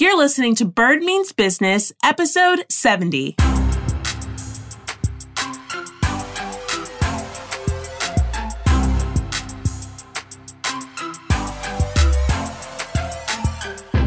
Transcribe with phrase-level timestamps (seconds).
[0.00, 3.34] You're listening to Bird Means Business, episode 70.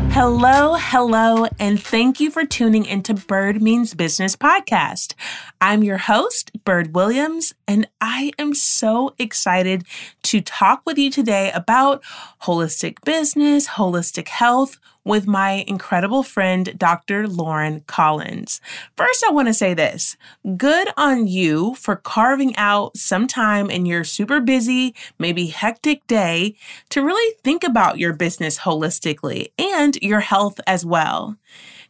[0.10, 5.14] Hello, hello, and thank you for tuning into Bird Means Business podcast.
[5.62, 9.86] I'm your host, Bird Williams, and I am so excited
[10.24, 12.02] to talk with you today about
[12.42, 17.28] holistic business, holistic health, with my incredible friend, Dr.
[17.28, 18.62] Lauren Collins.
[18.96, 20.18] First, I want to say this
[20.58, 26.56] good on you for carving out some time in your super busy, maybe hectic day
[26.90, 31.38] to really think about your business holistically and your health as well.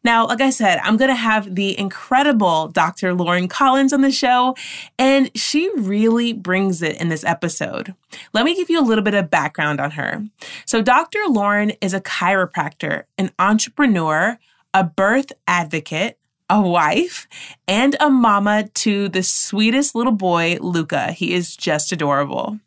[0.03, 3.13] Now, like I said, I'm going to have the incredible Dr.
[3.13, 4.55] Lauren Collins on the show,
[4.99, 7.95] and she really brings it in this episode.
[8.33, 10.25] Let me give you a little bit of background on her.
[10.65, 11.19] So, Dr.
[11.29, 14.37] Lauren is a chiropractor, an entrepreneur,
[14.73, 16.17] a birth advocate,
[16.49, 17.27] a wife,
[17.67, 21.13] and a mama to the sweetest little boy, Luca.
[21.13, 22.59] He is just adorable.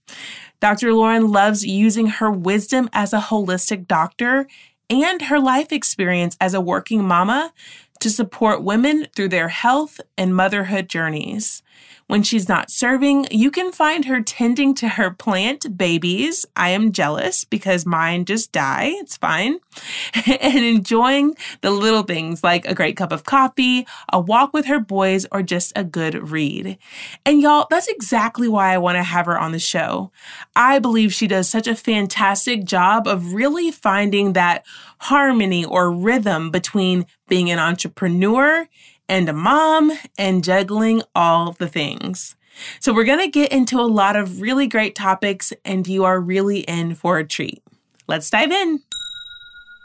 [0.61, 0.95] Dr.
[0.95, 4.47] Lauren loves using her wisdom as a holistic doctor
[4.89, 7.53] and her life experience as a working mama
[8.01, 11.63] to support women through their health and motherhood journeys.
[12.09, 16.47] When she's not serving, you can find her tending to her plant babies.
[16.55, 18.93] I am jealous because mine just die.
[18.95, 19.59] It's fine.
[20.27, 24.79] and enjoying the little things like a great cup of coffee, a walk with her
[24.79, 26.79] boys, or just a good read.
[27.25, 30.13] And y'all, that's exactly why I want to have her on the show.
[30.55, 34.65] I believe she does such a fantastic job of really finding that
[34.99, 38.67] harmony or rhythm between being an entrepreneur
[39.09, 42.37] and a mom and juggling all the things.
[42.81, 46.19] So, we're going to get into a lot of really great topics, and you are
[46.19, 47.63] really in for a treat.
[48.09, 48.81] Let's dive in.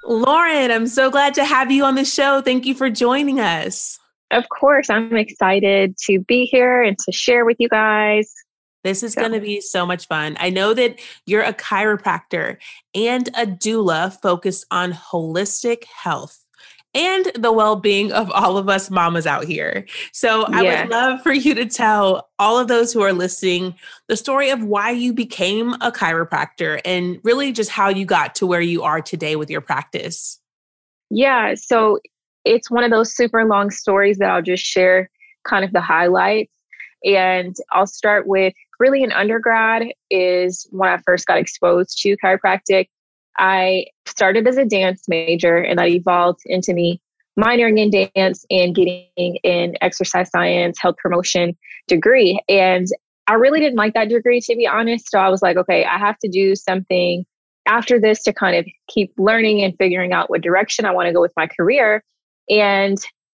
[0.06, 2.42] Lauren, I'm so glad to have you on the show.
[2.42, 4.00] Thank you for joining us.
[4.32, 8.34] Of course, I'm excited to be here and to share with you guys.
[8.84, 9.22] This is so.
[9.22, 10.38] going to be so much fun.
[10.40, 12.58] I know that you're a chiropractor
[12.96, 16.42] and a doula focused on holistic health
[16.94, 19.86] and the well being of all of us mamas out here.
[20.12, 23.76] So I would love for you to tell all of those who are listening
[24.08, 28.46] the story of why you became a chiropractor and really just how you got to
[28.46, 30.40] where you are today with your practice.
[31.10, 31.56] Yeah.
[31.56, 32.00] So
[32.44, 35.10] it's one of those super long stories that I'll just share
[35.44, 36.52] kind of the highlights.
[37.06, 42.88] And I'll start with really an undergrad is when I first got exposed to chiropractic.
[43.38, 47.02] I started as a dance major and that evolved into me
[47.40, 51.58] minoring in dance and getting an exercise science, health promotion
[51.88, 52.42] degree.
[52.50, 52.88] And
[53.28, 55.10] I really didn't like that degree, to be honest.
[55.10, 57.26] So I was like, okay, I have to do something
[57.68, 61.14] after this to kind of keep learning and figuring out what direction I want to
[61.14, 62.04] go with my career.
[62.50, 62.98] And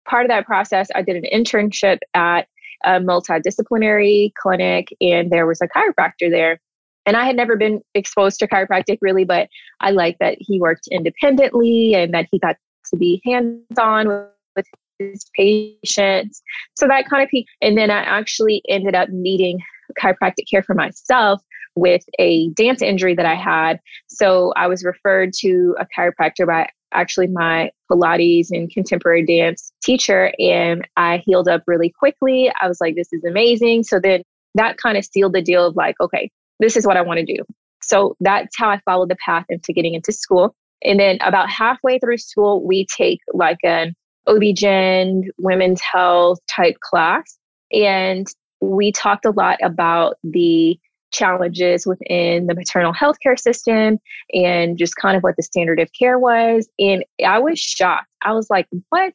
[0.08, 2.46] part of that process, I did an internship at
[2.84, 6.60] a multidisciplinary clinic, and there was a chiropractor there.
[7.04, 9.48] And I had never been exposed to chiropractic really, but
[9.80, 12.56] I like that he worked independently and that he got
[12.90, 14.06] to be hands on
[14.54, 14.66] with
[14.98, 16.42] his patients.
[16.76, 17.50] So that kind of piqued.
[17.60, 19.58] And then I actually ended up needing
[20.00, 21.42] chiropractic care for myself
[21.74, 23.80] with a dance injury that I had.
[24.06, 30.32] So I was referred to a chiropractor by actually my Pilates and contemporary dance teacher,
[30.38, 32.52] and I healed up really quickly.
[32.60, 33.84] I was like, this is amazing.
[33.84, 34.22] So then
[34.54, 37.26] that kind of sealed the deal of like, okay, this is what I want to
[37.26, 37.42] do.
[37.82, 40.54] So that's how I followed the path into getting into school.
[40.84, 43.94] And then about halfway through school, we take like an
[44.26, 47.38] OB-GYN, women's health type class.
[47.72, 48.26] And
[48.60, 50.78] we talked a lot about the
[51.12, 53.98] challenges within the maternal health care system
[54.32, 56.68] and just kind of what the standard of care was.
[56.78, 58.08] And I was shocked.
[58.22, 59.12] I was like, what?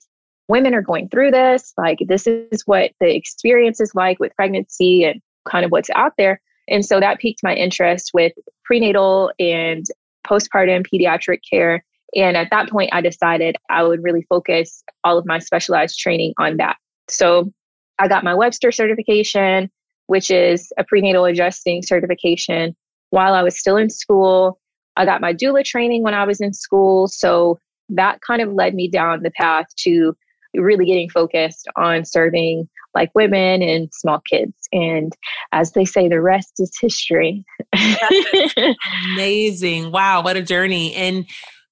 [0.48, 1.74] Women are going through this.
[1.78, 6.14] Like, this is what the experience is like with pregnancy and kind of what's out
[6.18, 6.40] there.
[6.70, 9.86] And so that piqued my interest with prenatal and
[10.26, 11.84] postpartum pediatric care.
[12.16, 16.34] And at that point, I decided I would really focus all of my specialized training
[16.38, 16.78] on that.
[17.10, 17.52] So
[18.00, 19.70] I got my Webster certification,
[20.08, 22.76] which is a prenatal adjusting certification
[23.12, 24.60] while I was still in school.
[24.96, 27.08] I got my doula training when I was in school.
[27.08, 27.60] So
[27.90, 30.16] that kind of led me down the path to
[30.56, 34.56] really getting focused on serving like women and small kids.
[34.72, 35.14] And
[35.52, 37.46] as they say, the rest is history.
[39.14, 39.92] amazing.
[39.92, 40.96] Wow, what a journey.
[40.96, 41.26] And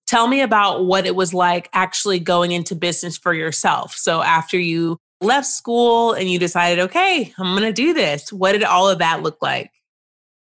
[0.06, 3.96] tell me about what it was like actually going into business for yourself.
[3.96, 8.52] So after you left school and you decided, okay, I'm going to do this, what
[8.52, 9.72] did all of that look like?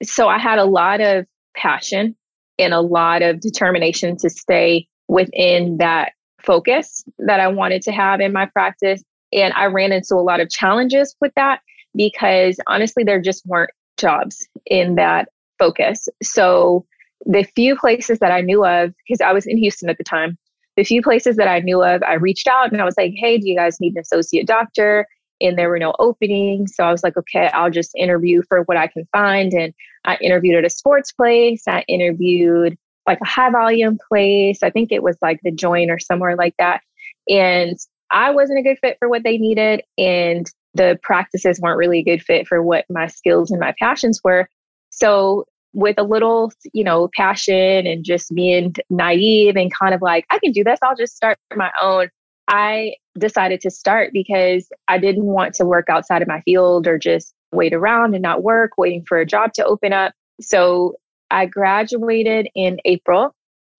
[0.03, 1.27] So I had a lot of
[1.57, 2.17] passion
[2.59, 6.13] and a lot of determination to stay within that
[6.43, 9.03] focus that I wanted to have in my practice.
[9.33, 11.61] And I ran into a lot of challenges with that
[11.95, 15.29] because honestly, there just weren't jobs in that
[15.59, 16.09] focus.
[16.23, 16.87] So
[17.27, 20.39] the few places that I knew of, because I was in Houston at the time,
[20.77, 23.39] the few places that I knew of, I reached out and I was like, hey,
[23.39, 25.07] do you guys need an associate doctor?
[25.41, 26.75] And there were no openings.
[26.75, 29.53] So I was like, okay, I'll just interview for what I can find.
[29.53, 29.73] And
[30.05, 31.63] I interviewed at a sports place.
[31.67, 32.77] I interviewed
[33.07, 34.63] like a high volume place.
[34.63, 36.83] I think it was like the joint or somewhere like that.
[37.29, 37.77] And
[38.11, 39.83] I wasn't a good fit for what they needed.
[39.97, 44.21] And the practices weren't really a good fit for what my skills and my passions
[44.23, 44.49] were.
[44.91, 50.27] So with a little, you know, passion and just being naive and kind of like,
[50.31, 52.09] I can do this, I'll just start my own.
[52.49, 56.99] I decided to start because I didn't want to work outside of my field or
[56.99, 60.13] just wait around and not work, waiting for a job to open up.
[60.41, 60.97] So
[61.31, 63.35] I graduated in April.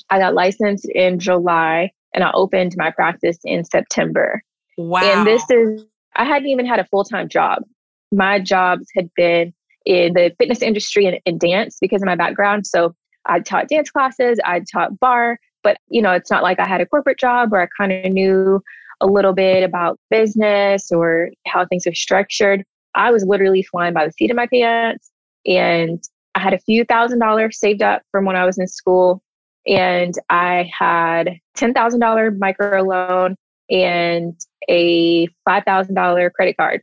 [0.10, 4.42] I got licensed in July and I opened my practice in September.
[4.78, 5.02] Wow.
[5.02, 5.84] And this is,
[6.16, 7.64] I hadn't even had a full time job.
[8.12, 9.54] My jobs had been
[9.86, 12.68] in the fitness industry and, dance because of my background.
[12.68, 12.94] So
[13.26, 16.82] I taught dance classes, I taught barre, but you know, it's not like I had
[16.82, 18.62] a corporate job where I kind of knew
[19.00, 22.64] a little bit about business or how things are structured.
[22.94, 25.12] I was literally flying by the seat of my pants
[25.46, 26.02] and
[26.36, 29.22] I had a few thousand dollars saved up from when I was in school
[29.68, 33.36] and I had $10,000 micro loan
[33.70, 34.40] and
[34.70, 36.82] a $5,000 credit card.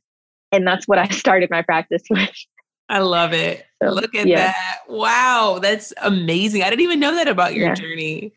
[0.52, 2.30] And that's what I started my practice with.
[2.88, 3.64] I love it.
[3.82, 4.52] So, Look at yeah.
[4.52, 4.78] that.
[4.88, 6.62] Wow, that's amazing.
[6.62, 7.74] I didn't even know that about your yeah.
[7.74, 8.32] journey.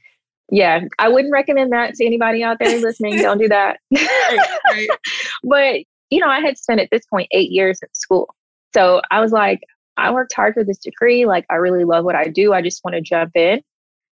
[0.52, 3.18] Yeah, I wouldn't recommend that to anybody out there listening.
[3.18, 3.80] Don't do that.
[3.94, 4.40] right,
[4.70, 4.90] right.
[5.44, 5.76] but,
[6.10, 8.36] you know, I had spent at this point eight years at school.
[8.74, 9.62] So I was like,
[9.96, 11.26] I worked hard for this degree.
[11.26, 12.54] Like, I really love what I do.
[12.54, 13.62] I just want to jump in.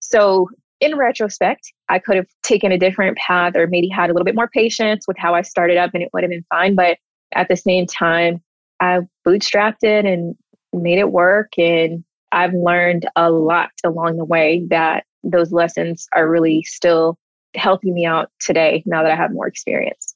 [0.01, 0.49] So,
[0.81, 4.37] in retrospect, I could have taken a different path or maybe had a little bit
[4.37, 6.77] more patience with how I started up and it would have been fine.
[6.77, 6.99] But
[7.35, 8.41] at the same time,
[8.81, 10.35] I bootstrapped it and
[10.73, 11.53] made it work.
[11.59, 17.19] And I've learned a lot along the way that those lessons are really still
[17.55, 20.15] helping me out today now that I have more experience.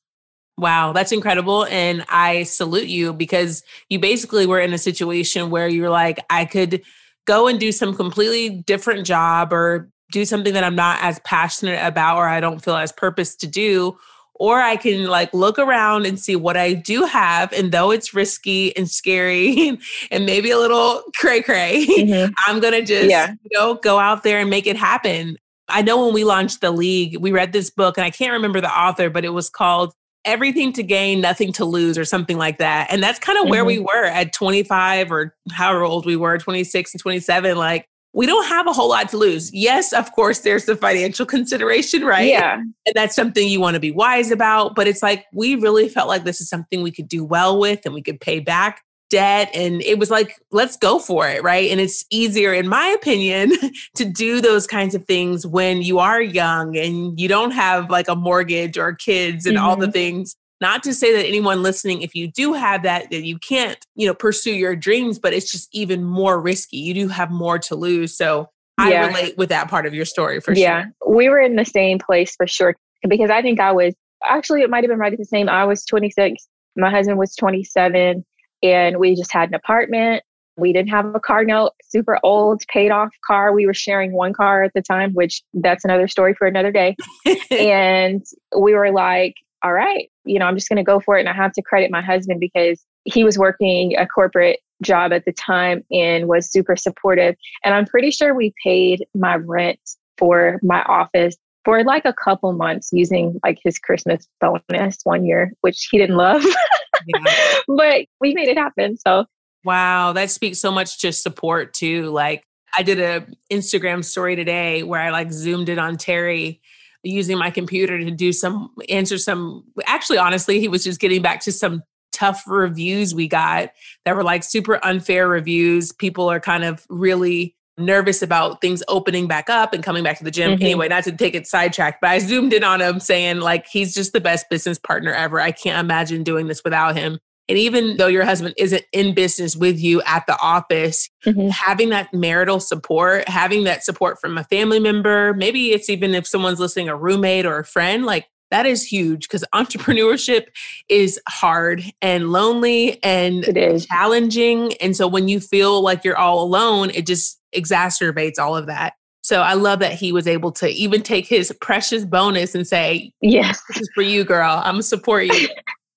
[0.59, 1.65] Wow, that's incredible.
[1.67, 6.45] And I salute you because you basically were in a situation where you're like, I
[6.45, 6.83] could
[7.27, 11.85] go and do some completely different job or do something that I'm not as passionate
[11.85, 13.97] about or I don't feel as purpose to do
[14.43, 17.53] or I can like look around and see what I do have.
[17.53, 19.79] And though it's risky and scary
[20.11, 22.33] and maybe a little cray cray, mm-hmm.
[22.49, 23.31] I'm going to just, yeah.
[23.31, 25.39] you know, go out there and make it happen.
[25.69, 28.61] I know when we launched the league, we read this book and I can't remember
[28.61, 29.95] the author, but it was called
[30.25, 32.89] Everything to Gain, Nothing to Lose or something like that.
[32.91, 33.51] And that's kind of mm-hmm.
[33.53, 33.85] where we mm-hmm.
[33.85, 37.57] were at 25 or however old we were, 26 and 27.
[37.57, 39.53] Like, we don't have a whole lot to lose.
[39.55, 42.29] Yes, of course, there's the financial consideration, right?
[42.29, 42.57] Yeah.
[42.59, 44.75] And that's something you want to be wise about.
[44.75, 47.81] But it's like, we really felt like this is something we could do well with
[47.85, 49.51] and we could pay back debt.
[49.55, 51.71] And it was like, let's go for it, right?
[51.71, 53.53] And it's easier, in my opinion,
[53.97, 58.09] to do those kinds of things when you are young and you don't have like
[58.09, 59.67] a mortgage or kids and mm-hmm.
[59.67, 59.93] all the mm-hmm.
[59.93, 63.85] things not to say that anyone listening, if you do have that, that you can't,
[63.97, 66.77] you know, pursue your dreams, but it's just even more risky.
[66.77, 68.17] You do have more to lose.
[68.17, 68.49] So
[68.79, 69.09] I yeah.
[69.09, 70.85] relate with that part of your story for yeah.
[70.85, 70.93] sure.
[71.09, 71.15] Yeah.
[71.15, 72.77] We were in the same place for sure.
[73.07, 73.93] Because I think I was
[74.25, 75.49] actually it might have been right at the same.
[75.49, 76.47] I was 26.
[76.77, 78.25] My husband was 27
[78.63, 80.23] and we just had an apartment.
[80.57, 83.53] We didn't have a car note, super old, paid off car.
[83.53, 86.95] We were sharing one car at the time, which that's another story for another day.
[87.51, 88.25] and
[88.57, 91.21] we were like, all right, you know, I'm just going to go for it.
[91.21, 95.25] And I have to credit my husband because he was working a corporate job at
[95.25, 97.37] the time and was super supportive.
[97.65, 99.79] And I'm pretty sure we paid my rent
[100.19, 105.53] for my office for like a couple months using like his Christmas bonus one year,
[105.61, 106.45] which he didn't love.
[107.07, 107.59] yeah.
[107.69, 108.97] But we made it happen.
[108.97, 109.27] So
[109.65, 112.11] wow, that speaks so much to support too.
[112.11, 112.45] Like
[112.77, 116.61] I did a Instagram story today where I like zoomed in on Terry
[117.03, 121.41] using my computer to do some answer some actually honestly he was just getting back
[121.41, 121.83] to some
[122.13, 123.71] tough reviews we got
[124.05, 125.93] that were like super unfair reviews.
[125.93, 130.25] People are kind of really nervous about things opening back up and coming back to
[130.25, 130.63] the gym mm-hmm.
[130.63, 133.95] anyway not to take it sidetracked but i zoomed in on him saying like he's
[133.95, 135.41] just the best business partner ever.
[135.41, 137.19] I can't imagine doing this without him
[137.49, 141.49] and even though your husband isn't in business with you at the office, mm-hmm.
[141.49, 146.27] having that marital support, having that support from a family member, maybe it's even if
[146.27, 150.47] someone's listening, a roommate or a friend, like that is huge because entrepreneurship
[150.89, 153.45] is hard and lonely and
[153.89, 154.75] challenging.
[154.75, 158.95] And so when you feel like you're all alone, it just exacerbates all of that.
[159.25, 163.13] So I love that he was able to even take his precious bonus and say,
[163.21, 164.61] Yes, this is for you, girl.
[164.65, 165.49] I'm gonna support you.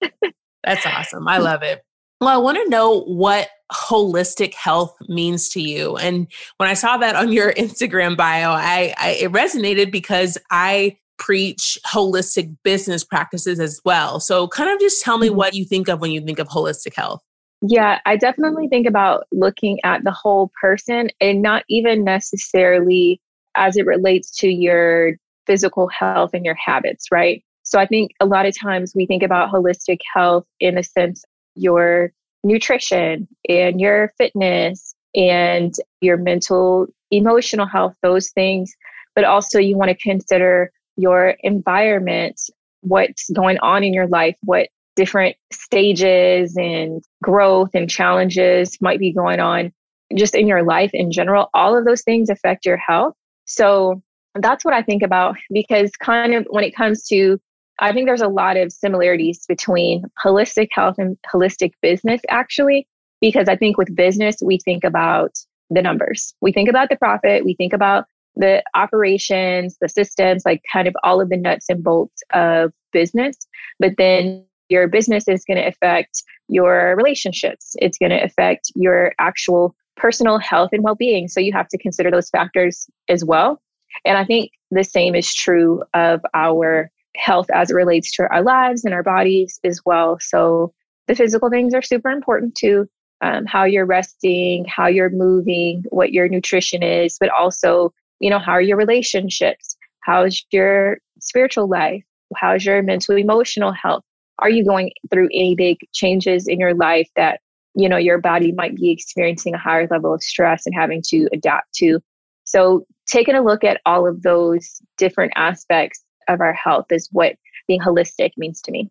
[0.65, 1.27] That's awesome.
[1.27, 1.83] I love it.
[2.21, 5.97] Well, I want to know what holistic health means to you.
[5.97, 10.97] And when I saw that on your Instagram bio, I, I it resonated because I
[11.17, 14.19] preach holistic business practices as well.
[14.19, 15.37] So kind of just tell me mm-hmm.
[15.37, 17.21] what you think of when you think of holistic health.
[17.61, 23.21] Yeah, I definitely think about looking at the whole person and not even necessarily
[23.55, 25.13] as it relates to your
[25.47, 27.43] physical health and your habits, right?
[27.65, 31.25] So I think a lot of times we think about holistic health in the sense
[31.55, 32.11] your
[32.43, 38.73] nutrition and your fitness and your mental, emotional health, those things.
[39.15, 42.39] But also, you want to consider your environment,
[42.81, 49.11] what's going on in your life, what different stages and growth and challenges might be
[49.11, 49.73] going on
[50.15, 51.49] just in your life in general.
[51.53, 53.15] All of those things affect your health.
[53.45, 54.01] So
[54.35, 57.39] that's what I think about because, kind of, when it comes to
[57.79, 62.87] I think there's a lot of similarities between holistic health and holistic business, actually,
[63.21, 65.37] because I think with business, we think about
[65.69, 66.33] the numbers.
[66.41, 68.05] We think about the profit, we think about
[68.35, 73.35] the operations, the systems, like kind of all of the nuts and bolts of business.
[73.79, 79.13] But then your business is going to affect your relationships, it's going to affect your
[79.19, 81.27] actual personal health and well being.
[81.27, 83.61] So you have to consider those factors as well.
[84.03, 88.43] And I think the same is true of our health as it relates to our
[88.43, 90.17] lives and our bodies as well.
[90.21, 90.73] So
[91.07, 92.87] the physical things are super important too.
[93.21, 98.39] Um, how you're resting, how you're moving, what your nutrition is, but also, you know,
[98.39, 99.75] how are your relationships?
[100.01, 102.03] How's your spiritual life?
[102.35, 104.03] How's your mental emotional health?
[104.39, 107.39] Are you going through any big changes in your life that,
[107.73, 111.27] you know, your body might be experiencing a higher level of stress and having to
[111.31, 111.99] adapt to?
[112.43, 117.35] So taking a look at all of those different aspects of our health is what
[117.67, 118.89] being holistic means to me.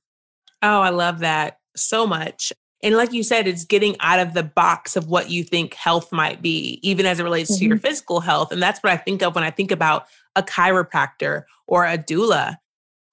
[0.62, 2.52] Oh, I love that so much.
[2.82, 6.12] And like you said, it's getting out of the box of what you think health
[6.12, 7.58] might be, even as it relates mm-hmm.
[7.58, 7.86] to your mm-hmm.
[7.86, 8.52] physical health.
[8.52, 12.56] And that's what I think of when I think about a chiropractor or a doula.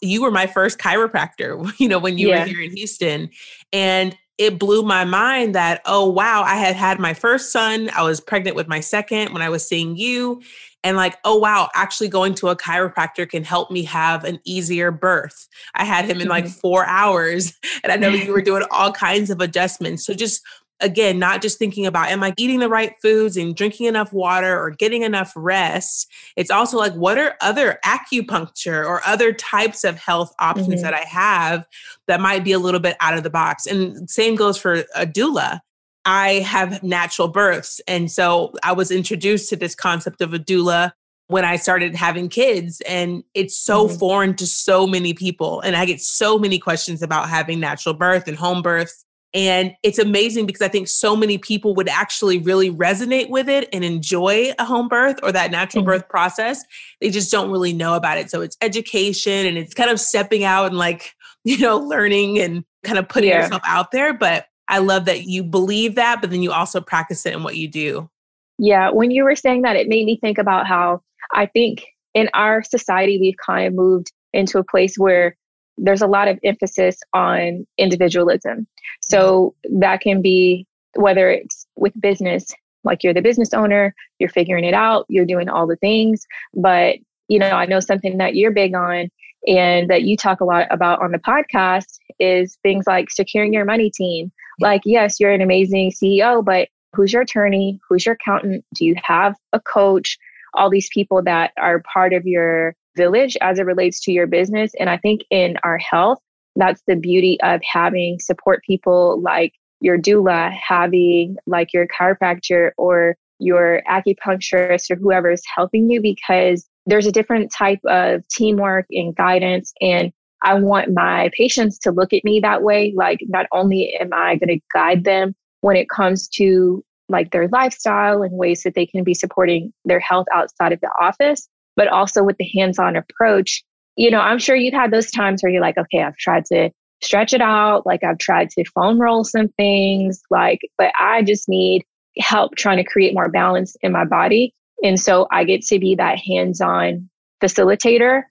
[0.02, 2.42] You were my first chiropractor, you know, when you yeah.
[2.42, 3.30] were here in Houston.
[3.72, 7.92] And it blew my mind that, oh, wow, I had had my first son.
[7.96, 10.42] I was pregnant with my second when I was seeing you
[10.84, 14.92] and like, oh wow, actually going to a chiropractor can help me have an easier
[14.92, 15.48] birth.
[15.76, 16.60] I had him in like mm-hmm.
[16.60, 20.06] four hours, and I know you were doing all kinds of adjustments.
[20.06, 20.42] So just
[20.82, 24.60] again, not just thinking about am I eating the right foods and drinking enough water
[24.60, 26.12] or getting enough rest.
[26.36, 30.84] It's also like, what are other acupuncture or other types of health options mm-hmm.
[30.84, 31.66] that I have
[32.08, 33.68] that might be a little bit out of the box?
[33.68, 35.60] And same goes for a doula.
[36.06, 37.80] I have natural births.
[37.88, 40.94] And so I was introduced to this concept of a doula
[41.28, 42.82] when I started having kids.
[42.82, 43.98] And it's so mm-hmm.
[43.98, 45.62] foreign to so many people.
[45.62, 49.06] And I get so many questions about having natural birth and home births.
[49.34, 53.70] And it's amazing because I think so many people would actually really resonate with it
[53.72, 55.92] and enjoy a home birth or that natural mm-hmm.
[55.92, 56.66] birth process.
[57.00, 58.30] They just don't really know about it.
[58.30, 61.14] So it's education and it's kind of stepping out and like,
[61.46, 63.44] you know, learning and kind of putting yeah.
[63.44, 64.14] yourself out there.
[64.14, 67.58] But I love that you believe that, but then you also practice it in what
[67.58, 68.10] you do.
[68.58, 68.90] Yeah.
[68.90, 71.02] When you were saying that, it made me think about how
[71.34, 75.36] I think in our society, we've kind of moved into a place where
[75.78, 78.68] there's a lot of emphasis on individualism.
[79.02, 79.80] So mm-hmm.
[79.80, 84.74] that can be whether it's with business, like you're the business owner, you're figuring it
[84.74, 86.26] out, you're doing all the things.
[86.54, 86.98] But,
[87.28, 89.10] you know, I know something that you're big on
[89.48, 93.66] and that you talk a lot about on the podcast is things like securing your
[93.66, 94.32] money team.
[94.60, 97.80] Like, yes, you're an amazing CEO, but who's your attorney?
[97.88, 98.66] Who's your accountant?
[98.76, 100.18] Do you have a coach?
[100.54, 104.72] All these people that are part of your village as it relates to your business.
[104.80, 106.20] And I think in our health,
[106.56, 113.16] that's the beauty of having support people like your doula, having like your chiropractor or
[113.40, 119.16] your acupuncturist or whoever is helping you because there's a different type of teamwork and
[119.16, 119.74] guidance.
[119.82, 120.12] And
[120.44, 122.94] I want my patients to look at me that way.
[122.96, 127.48] Like, not only am I going to guide them when it comes to like their
[127.50, 131.88] lifestyle and ways that they can be supporting their health outside of the office, but
[131.88, 133.64] also with the hands on approach.
[133.98, 136.70] You know, I'm sure you've had those times where you're like, okay, I've tried to
[137.04, 141.50] stretch it out, like I've tried to foam roll some things, like, but I just
[141.50, 141.84] need
[142.18, 144.54] help trying to create more balance in my body.
[144.84, 147.10] And so I get to be that hands on
[147.44, 148.24] facilitator.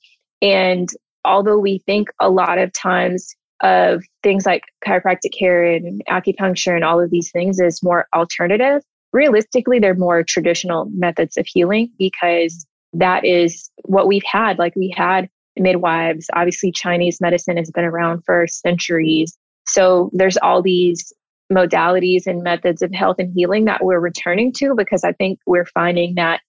[0.42, 0.88] And
[1.24, 6.84] although we think a lot of times of things like chiropractic care and acupuncture and
[6.84, 12.66] all of these things as more alternative, realistically, they're more traditional methods of healing because
[12.92, 14.58] that is what we've had.
[14.58, 16.26] Like we had midwives.
[16.34, 19.36] Obviously, Chinese medicine has been around for centuries.
[19.66, 21.12] So there's all these
[21.52, 25.66] modalities and methods of health and healing that we're returning to because I think we're
[25.66, 26.40] finding that,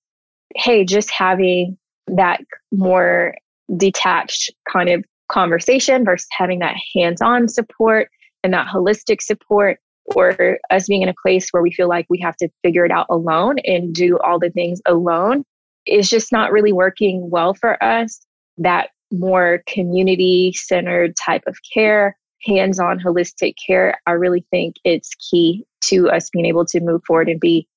[0.56, 3.36] hey, just having that more
[3.78, 8.10] detached kind of conversation versus having that hands on support
[8.44, 9.80] and that holistic support
[10.16, 12.92] or us being in a place where we feel like we have to figure it
[12.92, 15.44] out alone and do all the things alone
[15.86, 18.25] is just not really working well for us.
[18.58, 25.13] That more community centered type of care, hands on holistic care, I really think it's
[25.16, 27.68] key to us being able to move forward and be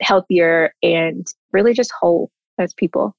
[0.00, 3.14] healthier and really just whole as people.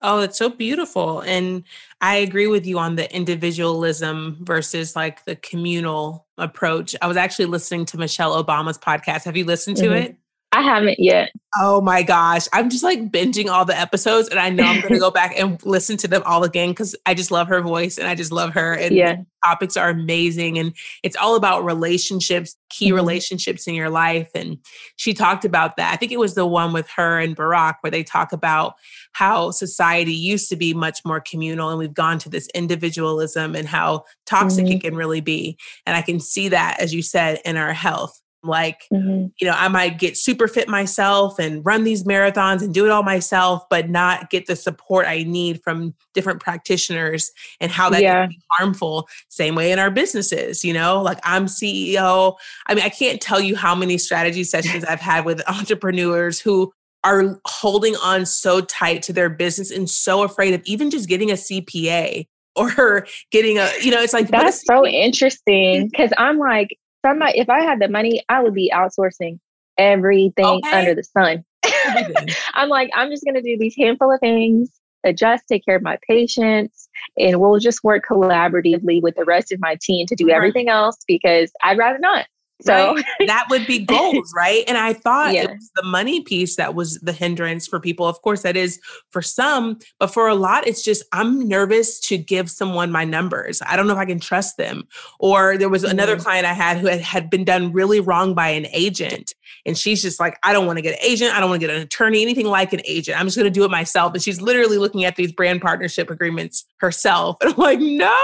[0.00, 1.20] Oh, it's so beautiful.
[1.20, 1.64] And
[2.00, 6.94] I agree with you on the individualism versus like the communal approach.
[7.02, 9.24] I was actually listening to Michelle Obama's podcast.
[9.24, 9.94] Have you listened to mm-hmm.
[9.94, 10.16] it?
[10.52, 11.30] I haven't yet.
[11.60, 12.46] Oh my gosh.
[12.54, 15.38] I'm just like binging all the episodes and I know I'm going to go back
[15.38, 18.32] and listen to them all again cuz I just love her voice and I just
[18.32, 19.16] love her and yeah.
[19.44, 22.96] topics are amazing and it's all about relationships, key mm-hmm.
[22.96, 24.58] relationships in your life and
[24.96, 25.92] she talked about that.
[25.92, 28.74] I think it was the one with her and Barack where they talk about
[29.12, 33.68] how society used to be much more communal and we've gone to this individualism and
[33.68, 34.76] how toxic mm-hmm.
[34.76, 35.58] it can really be.
[35.84, 39.26] And I can see that as you said in our health like, mm-hmm.
[39.40, 42.90] you know, I might get super fit myself and run these marathons and do it
[42.90, 47.30] all myself, but not get the support I need from different practitioners
[47.60, 48.22] and how that yeah.
[48.22, 49.08] can be harmful.
[49.28, 52.36] Same way in our businesses, you know, like I'm CEO.
[52.66, 56.72] I mean, I can't tell you how many strategy sessions I've had with entrepreneurs who
[57.04, 61.30] are holding on so tight to their business and so afraid of even just getting
[61.30, 62.26] a CPA
[62.56, 67.48] or getting a, you know, it's like that's so interesting because I'm like, somebody, if
[67.48, 69.38] I had the money, I would be outsourcing
[69.76, 70.78] everything okay.
[70.78, 71.44] under the sun.
[72.54, 74.70] I'm like, I'm just going to do these handful of things,
[75.04, 79.60] adjust, take care of my patients, and we'll just work collaboratively with the rest of
[79.60, 80.36] my team to do uh-huh.
[80.36, 82.26] everything else because I'd rather not.
[82.60, 83.04] So right?
[83.26, 84.64] that would be goals, right?
[84.66, 85.44] And I thought yeah.
[85.44, 88.06] it was the money piece that was the hindrance for people.
[88.06, 92.18] Of course, that is for some, but for a lot, it's just I'm nervous to
[92.18, 93.62] give someone my numbers.
[93.66, 94.88] I don't know if I can trust them.
[95.20, 96.22] Or there was another mm-hmm.
[96.22, 99.34] client I had who had, had been done really wrong by an agent.
[99.64, 101.34] And she's just like, I don't want to get an agent.
[101.34, 103.18] I don't want to get an attorney, anything like an agent.
[103.18, 104.14] I'm just going to do it myself.
[104.14, 107.36] And she's literally looking at these brand partnership agreements herself.
[107.42, 108.14] And I'm like, no,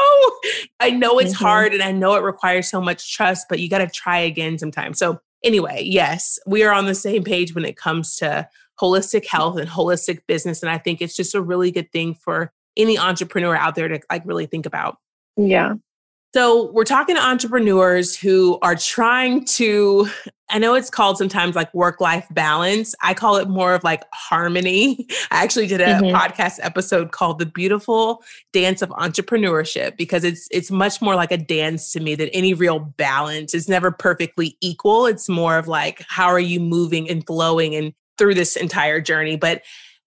[0.80, 1.44] I know it's mm-hmm.
[1.44, 4.58] hard and I know it requires so much trust, but you got to try again
[4.58, 4.98] sometimes.
[4.98, 8.48] So, anyway, yes, we are on the same page when it comes to
[8.80, 10.62] holistic health and holistic business.
[10.62, 14.00] And I think it's just a really good thing for any entrepreneur out there to
[14.10, 14.98] like really think about.
[15.36, 15.74] Yeah.
[16.34, 20.08] So, we're talking to entrepreneurs who are trying to,
[20.50, 22.94] I know it's called sometimes like work life balance.
[23.02, 25.06] I call it more of like harmony.
[25.30, 26.14] I actually did a mm-hmm.
[26.14, 31.38] podcast episode called The Beautiful Dance of Entrepreneurship because it's it's much more like a
[31.38, 33.54] dance to me than any real balance.
[33.54, 35.06] It's never perfectly equal.
[35.06, 39.36] It's more of like how are you moving and flowing and through this entire journey.
[39.36, 39.62] But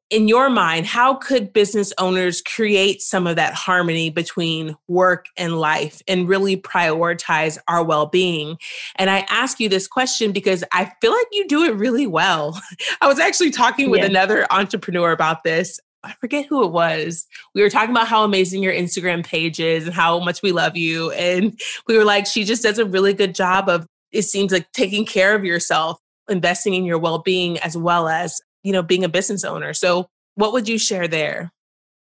[0.10, 5.60] in your mind, how could business owners create some of that harmony between work and
[5.60, 8.58] life and really prioritize our well being?
[8.96, 12.62] And I ask you this question because I feel like you do it really well.
[13.02, 14.08] I was actually talking with yeah.
[14.08, 15.80] another entrepreneur about this.
[16.04, 17.28] I forget who it was.
[17.54, 20.78] We were talking about how amazing your Instagram page is and how much we love
[20.78, 21.12] you.
[21.12, 24.72] And we were like, she just does a really good job of, it seems like
[24.72, 29.10] taking care of yourself investing in your well-being as well as you know, being a
[29.10, 29.73] business owner.
[29.73, 31.53] So, what would you share there?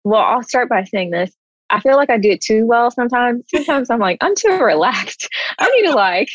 [0.04, 1.32] Well, I'll start by saying this.
[1.70, 3.44] I feel like I do it too well sometimes.
[3.54, 5.30] Sometimes I'm like, I'm too relaxed.
[5.60, 6.30] I need to like,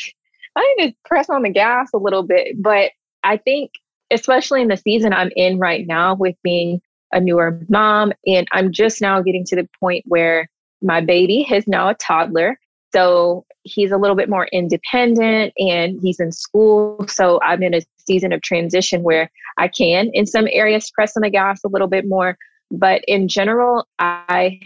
[0.55, 2.62] I need to press on the gas a little bit.
[2.62, 2.93] But
[3.25, 3.73] I think,
[4.12, 6.81] especially in the season I'm in right now with being
[7.12, 10.49] a newer mom, and I'm just now getting to the point where
[10.81, 12.57] my baby is now a toddler.
[12.93, 17.05] So he's a little bit more independent and he's in school.
[17.09, 21.23] So I'm in a season of transition where I can, in some areas, press on
[21.23, 22.37] the gas a little bit more.
[22.70, 24.61] But in general, I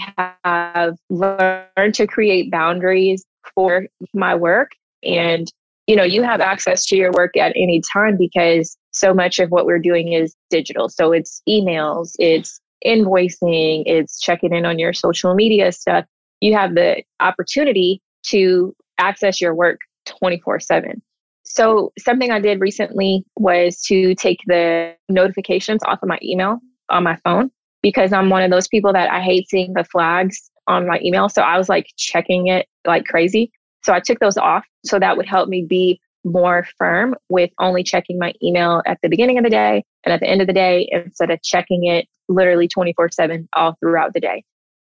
[0.44, 4.72] have learned to create boundaries for my work.
[5.02, 5.50] And,
[5.86, 9.50] you know, you have access to your work at any time because so much of
[9.50, 10.88] what we're doing is digital.
[10.88, 16.04] So it's emails, it's invoicing, it's checking in on your social media stuff.
[16.40, 21.02] You have the opportunity to access your work 24 7.
[21.44, 27.04] So, something I did recently was to take the notifications off of my email on
[27.04, 27.50] my phone
[27.82, 31.28] because I'm one of those people that I hate seeing the flags on my email.
[31.28, 33.52] So, I was like checking it like crazy.
[33.84, 34.64] So, I took those off.
[34.84, 39.10] So, that would help me be more firm with only checking my email at the
[39.10, 42.06] beginning of the day and at the end of the day instead of checking it
[42.28, 44.42] literally 24 7 all throughout the day.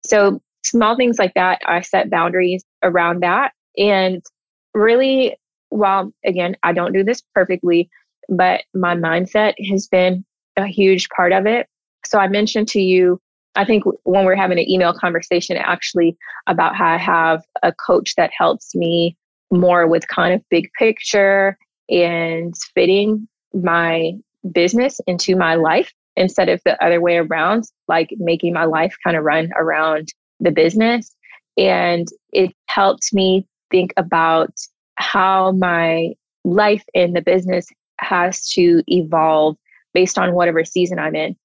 [0.04, 3.52] So, small things like that, I set boundaries around that.
[3.76, 4.22] And
[4.74, 5.36] really,
[5.70, 7.88] while again, I don't do this perfectly,
[8.28, 10.24] but my mindset has been
[10.56, 11.66] a huge part of it.
[12.04, 13.20] So, I mentioned to you,
[13.54, 18.14] I think when we're having an email conversation actually about how I have a coach
[18.16, 19.16] that helps me
[19.50, 21.56] more with kind of big picture
[21.90, 24.12] and fitting my
[24.50, 29.16] business into my life instead of the other way around, like making my life kind
[29.16, 30.08] of run around
[30.40, 31.14] the business.
[31.56, 34.52] And it helped me think about
[34.96, 36.12] how my
[36.44, 37.66] life in the business
[37.98, 39.56] has to evolve
[39.94, 41.36] based on whatever season I'm in.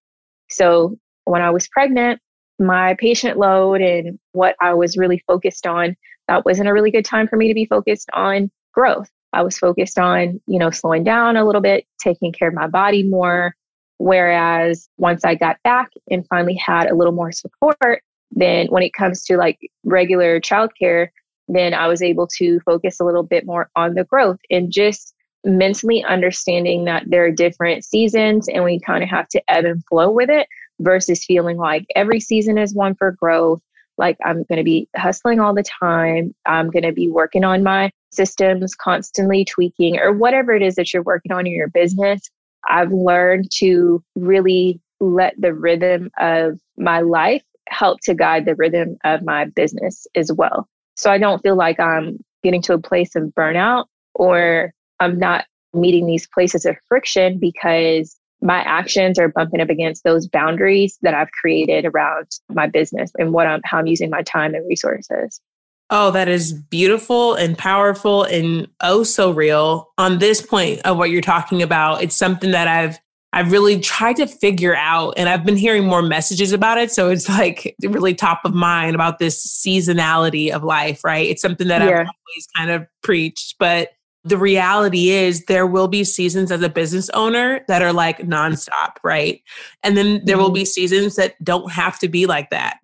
[0.50, 2.20] So when I was pregnant,
[2.60, 5.96] my patient load and what I was really focused on,
[6.28, 9.10] that wasn't a really good time for me to be focused on growth.
[9.34, 12.68] I was focused on, you know, slowing down a little bit, taking care of my
[12.68, 13.56] body more.
[14.00, 18.94] Whereas once I got back and finally had a little more support, then when it
[18.94, 21.10] comes to like regular childcare,
[21.48, 25.14] then I was able to focus a little bit more on the growth and just
[25.44, 29.84] mentally understanding that there are different seasons and we kind of have to ebb and
[29.86, 30.48] flow with it
[30.80, 33.62] versus feeling like every season is one for growth.
[33.98, 36.36] Like I'm going to be hustling all the time.
[36.46, 40.94] I'm going to be working on my systems, constantly tweaking, or whatever it is that
[40.94, 42.30] you're working on in your business.
[42.68, 48.98] I've learned to really let the rhythm of my life help to guide the rhythm
[49.04, 50.68] of my business as well.
[50.98, 55.46] So I don't feel like I'm getting to a place of burnout or I'm not
[55.74, 61.14] meeting these places of friction because my actions are bumping up against those boundaries that
[61.14, 65.42] I've created around my business and what I'm how I'm using my time and resources.
[65.90, 69.90] Oh, that is beautiful and powerful and oh so real.
[69.98, 73.00] On this point of what you're talking about, it's something that I've
[73.34, 76.92] I've really tried to figure out and I've been hearing more messages about it.
[76.92, 81.28] So it's like really top of mind about this seasonality of life, right?
[81.28, 81.88] It's something that yeah.
[81.88, 83.90] I've always kind of preached, but
[84.24, 88.96] the reality is there will be seasons as a business owner that are like nonstop,
[89.04, 89.42] right?
[89.84, 90.44] And then there mm-hmm.
[90.44, 92.80] will be seasons that don't have to be like that.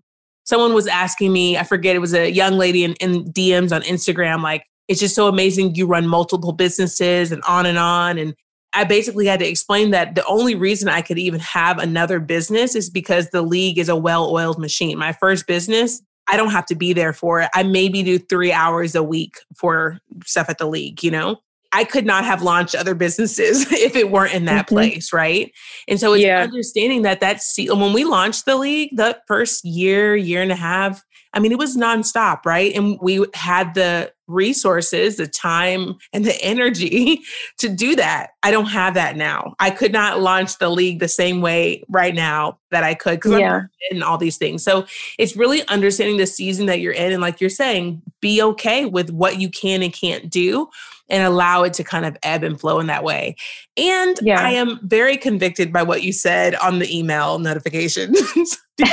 [0.46, 3.82] Someone was asking me, I forget, it was a young lady in, in DMs on
[3.82, 8.18] Instagram, like, it's just so amazing you run multiple businesses and on and on.
[8.18, 8.36] And
[8.74, 12.76] I basically had to explain that the only reason I could even have another business
[12.76, 14.98] is because the league is a well oiled machine.
[14.98, 17.50] My first business, I don't have to be there for it.
[17.54, 21.38] I maybe do three hours a week for stuff at the league, you know?
[21.76, 24.76] I could not have launched other businesses if it weren't in that mm-hmm.
[24.76, 25.52] place, right?
[25.88, 26.42] And so it's yeah.
[26.42, 31.04] understanding that that's when we launched the league, the first year, year and a half,
[31.34, 32.74] I mean, it was nonstop, right?
[32.76, 37.22] And we had the resources, the time, and the energy
[37.58, 38.32] to do that.
[38.44, 39.56] I don't have that now.
[39.60, 43.40] I could not launch the league the same way right now that I could because
[43.40, 43.56] yeah.
[43.56, 44.64] I'm in all these things.
[44.64, 44.86] So
[45.18, 47.12] it's really understanding the season that you're in.
[47.12, 50.70] And like you're saying, be okay with what you can and can't do
[51.10, 53.36] and allow it to kind of ebb and flow in that way.
[53.76, 54.40] And yeah.
[54.42, 58.18] I am very convicted by what you said on the email notifications.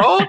[0.00, 0.26] girl,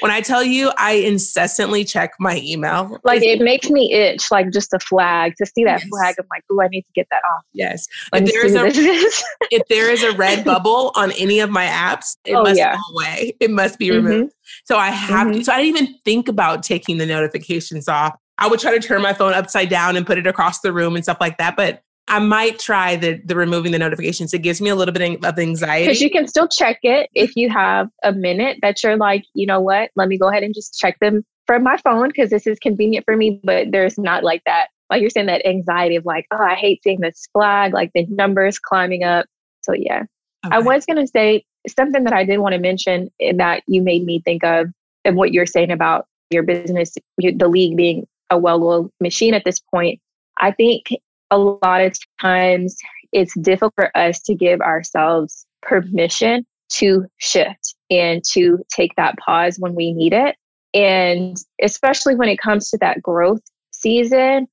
[0.00, 2.98] when I tell you, I incessantly check my email.
[3.04, 5.88] Like it makes me itch, like just a flag to see that yes.
[5.88, 6.14] flag.
[6.18, 7.44] I'm like, oh, I need to get that off.
[7.52, 7.86] Yes.
[8.12, 8.66] if there is a
[9.50, 12.74] if there is a red bubble on any of my apps, it oh, must yeah.
[12.74, 13.36] go away.
[13.40, 14.32] It must be removed.
[14.32, 14.64] Mm-hmm.
[14.64, 15.38] So I have mm-hmm.
[15.38, 15.44] to.
[15.44, 18.14] So I didn't even think about taking the notifications off.
[18.38, 20.94] I would try to turn my phone upside down and put it across the room
[20.96, 21.56] and stuff like that.
[21.56, 24.34] But I might try the the removing the notifications.
[24.34, 25.86] It gives me a little bit of anxiety.
[25.86, 29.46] Because you can still check it if you have a minute that you're like, you
[29.46, 32.48] know what, let me go ahead and just check them from my phone because this
[32.48, 33.40] is convenient for me.
[33.44, 36.82] But there's not like that, like you're saying, that anxiety of like, oh, I hate
[36.82, 39.26] seeing this flag, like the numbers climbing up.
[39.60, 40.02] So yeah.
[40.44, 40.56] Okay.
[40.56, 44.04] I was gonna say something that I did want to mention and that you made
[44.04, 44.66] me think of
[45.04, 49.60] and what you're saying about your business, the league being a well-oiled machine at this
[49.60, 50.00] point.
[50.38, 50.86] I think
[51.30, 52.76] a lot of times
[53.12, 59.56] it's difficult for us to give ourselves permission to shift and to take that pause
[59.58, 60.36] when we need it.
[60.72, 64.46] And especially when it comes to that growth season,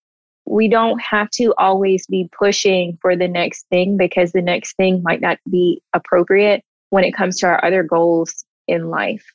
[0.45, 5.03] we don't have to always be pushing for the next thing because the next thing
[5.03, 9.25] might not be appropriate when it comes to our other goals in life.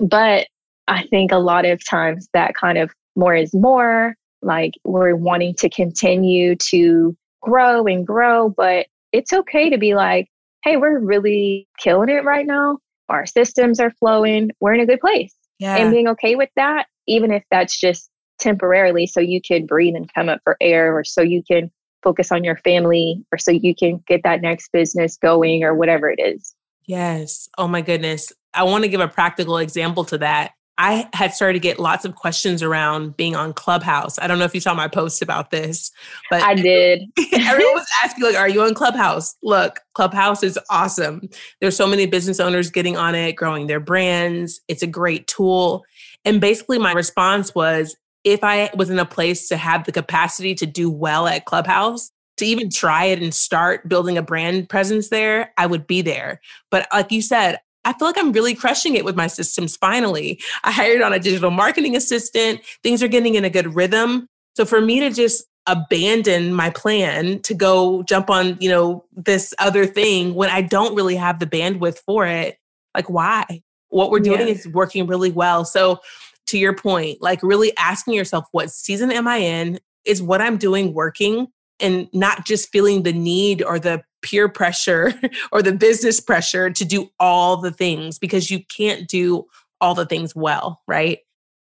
[0.00, 0.48] But
[0.88, 5.54] I think a lot of times that kind of more is more like we're wanting
[5.54, 10.28] to continue to grow and grow, but it's okay to be like,
[10.64, 12.78] hey, we're really killing it right now.
[13.08, 14.50] Our systems are flowing.
[14.60, 15.34] We're in a good place.
[15.58, 15.76] Yeah.
[15.76, 20.12] And being okay with that, even if that's just temporarily, so you can breathe and
[20.12, 21.70] come up for air, or so you can
[22.02, 26.10] focus on your family, or so you can get that next business going, or whatever
[26.10, 26.54] it is.
[26.86, 27.48] Yes.
[27.58, 28.32] Oh my goodness.
[28.54, 30.52] I want to give a practical example to that.
[30.78, 34.18] I had started to get lots of questions around being on Clubhouse.
[34.18, 35.92] I don't know if you saw my post about this,
[36.30, 37.02] but I did.
[37.32, 39.36] everyone was asking, like, are you on Clubhouse?
[39.42, 41.28] Look, Clubhouse is awesome.
[41.60, 44.60] There's so many business owners getting on it, growing their brands.
[44.66, 45.84] It's a great tool.
[46.24, 50.54] And basically, my response was if I was in a place to have the capacity
[50.54, 55.10] to do well at Clubhouse, to even try it and start building a brand presence
[55.10, 56.40] there, I would be there.
[56.70, 60.40] But like you said, I feel like I'm really crushing it with my systems finally.
[60.64, 62.60] I hired on a digital marketing assistant.
[62.82, 64.28] Things are getting in a good rhythm.
[64.54, 69.54] So for me to just abandon my plan to go jump on, you know, this
[69.58, 72.58] other thing when I don't really have the bandwidth for it,
[72.94, 73.62] like why?
[73.88, 74.54] What we're doing yeah.
[74.54, 75.64] is working really well.
[75.64, 76.00] So
[76.46, 79.78] to your point, like really asking yourself what season am I in?
[80.04, 81.48] Is what I'm doing working?
[81.80, 85.12] And not just feeling the need or the peer pressure
[85.52, 89.46] or the business pressure to do all the things because you can't do
[89.80, 91.18] all the things well, right?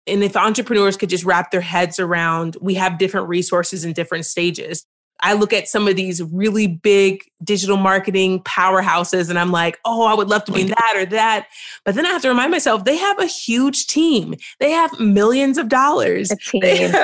[0.07, 4.25] And if entrepreneurs could just wrap their heads around, we have different resources in different
[4.25, 4.85] stages.
[5.25, 10.05] I look at some of these really big digital marketing powerhouses and I'm like, oh,
[10.05, 11.47] I would love to be that or that.
[11.83, 14.35] But then I have to remind myself they have a huge team.
[14.59, 16.31] They have millions of dollars.
[16.47, 16.61] Team.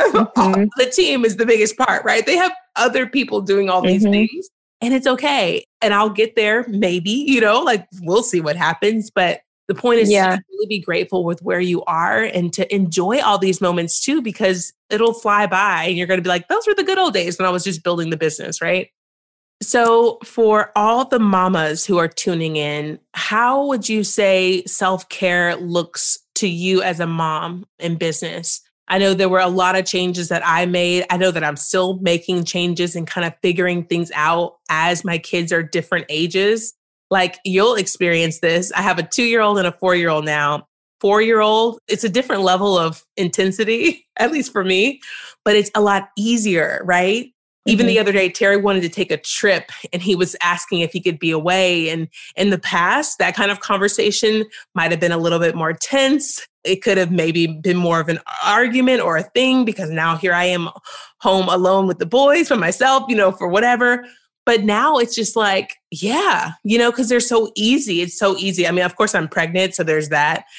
[0.42, 0.66] Mm-hmm.
[0.78, 2.26] the team is the biggest part, right?
[2.26, 4.12] They have other people doing all these mm-hmm.
[4.12, 4.50] things
[4.82, 5.66] and it's okay.
[5.82, 9.10] And I'll get there, maybe, you know, like we'll see what happens.
[9.10, 10.36] But the point is yeah.
[10.36, 14.22] to really be grateful with where you are and to enjoy all these moments too,
[14.22, 17.14] because it'll fly by and you're going to be like, those were the good old
[17.14, 18.90] days when I was just building the business, right?
[19.62, 25.56] So, for all the mamas who are tuning in, how would you say self care
[25.56, 28.60] looks to you as a mom in business?
[28.90, 31.06] I know there were a lot of changes that I made.
[31.10, 35.18] I know that I'm still making changes and kind of figuring things out as my
[35.18, 36.74] kids are different ages.
[37.12, 38.72] Like you'll experience this.
[38.72, 40.68] I have a two year old and a four year old now.
[41.02, 45.02] Four year old, it's a different level of intensity, at least for me,
[45.44, 47.34] but it's a lot easier, right?
[47.68, 47.90] Even mm-hmm.
[47.90, 51.00] the other day, Terry wanted to take a trip and he was asking if he
[51.00, 51.90] could be away.
[51.90, 55.74] And in the past, that kind of conversation might have been a little bit more
[55.74, 56.48] tense.
[56.64, 60.34] It could have maybe been more of an argument or a thing because now here
[60.34, 60.70] I am
[61.20, 64.06] home alone with the boys for myself, you know, for whatever.
[64.46, 68.02] But now it's just like, yeah, you know, because they're so easy.
[68.02, 68.68] It's so easy.
[68.68, 70.46] I mean, of course, I'm pregnant, so there's that.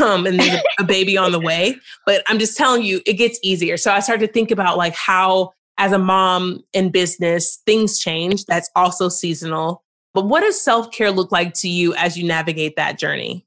[0.00, 1.76] Um, and there's a baby on the way.
[2.06, 3.76] But I'm just telling you, it gets easier.
[3.76, 8.44] So I started to think about like how as a mom in business, things change.
[8.46, 9.82] That's also seasonal.
[10.12, 13.46] But what does self care look like to you as you navigate that journey?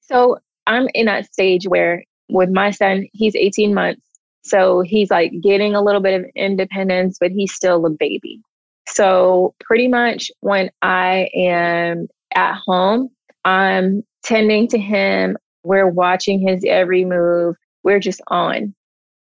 [0.00, 4.02] So I'm in that stage where with my son, he's 18 months.
[4.42, 8.40] So he's like getting a little bit of independence, but he's still a baby.
[8.86, 13.08] So pretty much when I am at home,
[13.44, 15.36] I'm tending to him.
[15.62, 17.56] We're watching his every move.
[17.82, 18.74] We're just on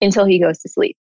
[0.00, 0.96] until he goes to sleep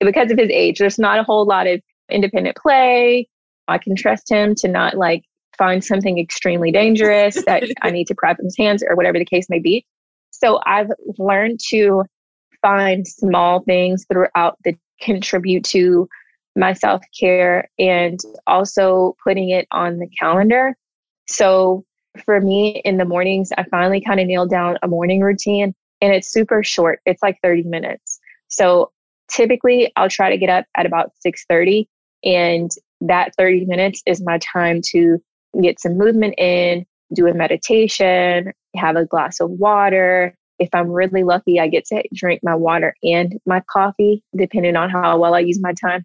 [0.00, 3.28] because of his age, there's not a whole lot of independent play.
[3.68, 5.24] I can trust him to not like
[5.56, 9.48] find something extremely dangerous that I need to prep his hands or whatever the case
[9.48, 9.86] may be.
[10.30, 12.04] So I've learned to
[12.60, 16.08] find small things throughout that contribute to
[16.56, 20.74] my self care and also putting it on the calendar.
[21.28, 21.84] So
[22.24, 26.12] for me in the mornings, I finally kind of nailed down a morning routine and
[26.14, 27.00] it's super short.
[27.06, 28.18] It's like 30 minutes.
[28.48, 28.90] So
[29.28, 31.86] typically I'll try to get up at about 6:30
[32.24, 32.70] and
[33.02, 35.18] that 30 minutes is my time to
[35.62, 40.34] get some movement in, do a meditation, have a glass of water.
[40.58, 44.88] If I'm really lucky, I get to drink my water and my coffee, depending on
[44.88, 46.04] how well I use my time.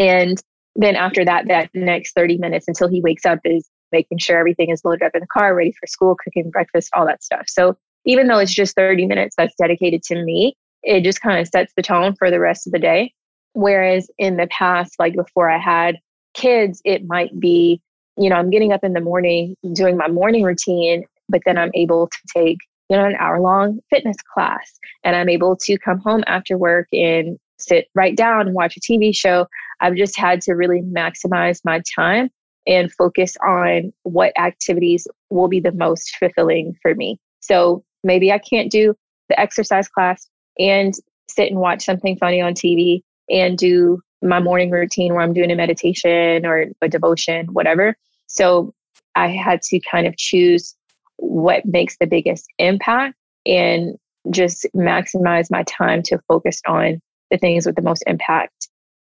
[0.00, 0.42] And
[0.74, 4.70] then after that, that next 30 minutes until he wakes up is making sure everything
[4.70, 7.44] is loaded up in the car, ready for school, cooking breakfast, all that stuff.
[7.46, 11.46] So even though it's just 30 minutes that's dedicated to me, it just kind of
[11.48, 13.12] sets the tone for the rest of the day.
[13.52, 15.98] Whereas in the past, like before I had
[16.34, 17.82] kids, it might be,
[18.16, 21.72] you know, I'm getting up in the morning, doing my morning routine, but then I'm
[21.74, 22.58] able to take,
[22.88, 24.78] you know, an hour long fitness class.
[25.04, 28.80] And I'm able to come home after work and sit right down and watch a
[28.80, 29.46] TV show.
[29.80, 32.30] I've just had to really maximize my time
[32.66, 37.18] and focus on what activities will be the most fulfilling for me.
[37.40, 38.94] So maybe I can't do
[39.28, 40.94] the exercise class and
[41.28, 45.50] sit and watch something funny on TV and do my morning routine where I'm doing
[45.50, 47.96] a meditation or a devotion, whatever.
[48.26, 48.74] So
[49.14, 50.74] I had to kind of choose
[51.16, 53.14] what makes the biggest impact
[53.46, 53.96] and
[54.30, 58.68] just maximize my time to focus on the things with the most impact.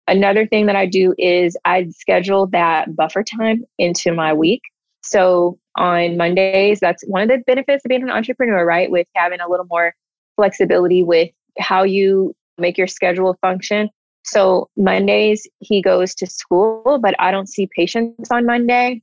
[0.09, 4.63] Another thing that I do is I schedule that buffer time into my week.
[5.03, 6.81] So on Mondays.
[6.81, 8.91] That's one of the benefits of being an entrepreneur, right?
[8.91, 9.95] With having a little more
[10.37, 13.89] flexibility with how you make your schedule function.
[14.25, 19.03] So Mondays, he goes to school, but I don't see patients on Monday.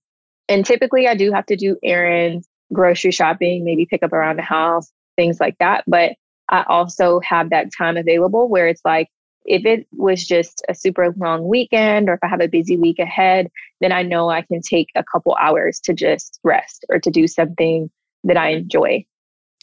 [0.49, 4.43] And typically, I do have to do errands, grocery shopping, maybe pick up around the
[4.43, 5.83] house, things like that.
[5.87, 6.13] But
[6.49, 9.07] I also have that time available where it's like,
[9.45, 12.99] if it was just a super long weekend or if I have a busy week
[12.99, 17.11] ahead, then I know I can take a couple hours to just rest or to
[17.11, 17.89] do something
[18.23, 19.05] that I enjoy.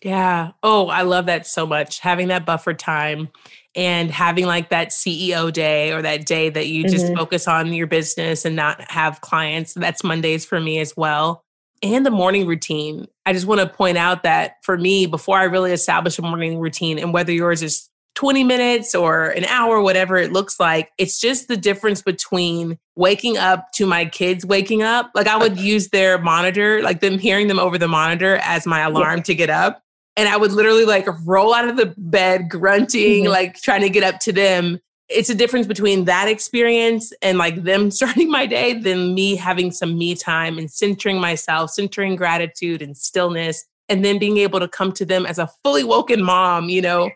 [0.03, 0.53] Yeah.
[0.63, 2.01] Oh, I love that so much.
[2.01, 3.29] Having that buffer time
[3.75, 7.17] and having like that CEO day or that day that you just mm-hmm.
[7.17, 9.75] focus on your business and not have clients.
[9.75, 11.45] That's Mondays for me as well.
[11.83, 13.07] And the morning routine.
[13.27, 16.59] I just want to point out that for me, before I really establish a morning
[16.59, 20.91] routine, and whether yours is 20 minutes or an hour, whatever it looks like.
[20.99, 25.11] It's just the difference between waking up to my kids waking up.
[25.15, 28.81] Like I would use their monitor, like them hearing them over the monitor as my
[28.81, 29.23] alarm yeah.
[29.25, 29.83] to get up.
[30.17, 33.33] And I would literally like roll out of the bed, grunting, mm-hmm.
[33.33, 34.79] like trying to get up to them.
[35.09, 39.71] It's a difference between that experience and like them starting my day than me having
[39.71, 44.69] some me time and centering myself, centering gratitude and stillness, and then being able to
[44.69, 47.11] come to them as a fully woken mom, you know,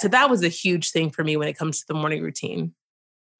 [0.00, 2.74] so that was a huge thing for me when it comes to the morning routine.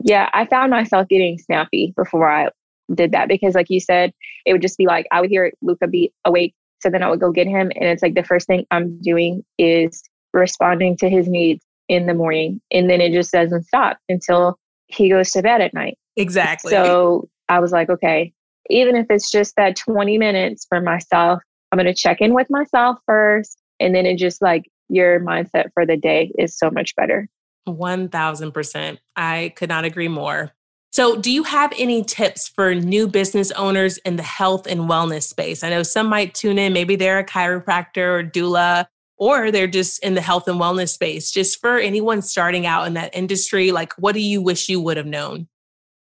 [0.03, 2.49] Yeah, I found myself getting snappy before I
[2.95, 4.13] did that because, like you said,
[4.47, 6.55] it would just be like I would hear Luca be awake.
[6.81, 7.71] So then I would go get him.
[7.75, 12.15] And it's like the first thing I'm doing is responding to his needs in the
[12.15, 12.61] morning.
[12.71, 15.99] And then it just doesn't stop until he goes to bed at night.
[16.17, 16.71] Exactly.
[16.71, 18.33] So I was like, okay,
[18.71, 22.49] even if it's just that 20 minutes for myself, I'm going to check in with
[22.49, 23.59] myself first.
[23.79, 27.29] And then it just like your mindset for the day is so much better.
[27.69, 28.99] 1000%.
[29.17, 30.53] I could not agree more.
[30.93, 35.23] So, do you have any tips for new business owners in the health and wellness
[35.23, 35.63] space?
[35.63, 40.03] I know some might tune in, maybe they're a chiropractor or doula, or they're just
[40.03, 41.31] in the health and wellness space.
[41.31, 44.97] Just for anyone starting out in that industry, like what do you wish you would
[44.97, 45.47] have known?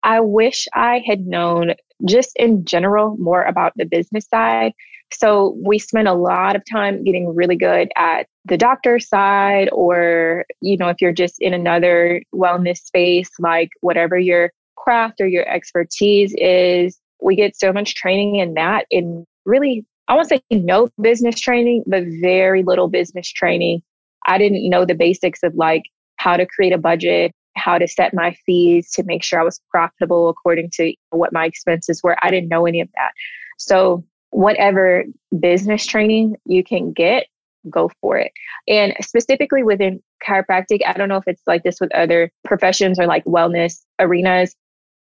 [0.03, 4.75] I wish I had known just in general more about the business side
[5.19, 10.45] so we spend a lot of time getting really good at the doctor side, or,
[10.61, 15.49] you know, if you're just in another wellness space, like whatever your craft or your
[15.49, 18.87] expertise is, we get so much training in that.
[18.91, 23.83] In really, I won't say no business training, but very little business training.
[24.27, 25.85] I didn't know the basics of like
[26.17, 29.61] how to create a budget, how to set my fees to make sure I was
[29.71, 32.17] profitable according to what my expenses were.
[32.23, 33.13] I didn't know any of that.
[33.59, 35.05] So whatever
[35.39, 37.29] business training you can get,
[37.71, 38.33] go for it.
[38.67, 43.07] And specifically within chiropractic, I don't know if it's like this with other professions or
[43.07, 44.55] like wellness arenas.